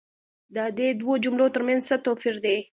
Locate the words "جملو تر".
1.23-1.61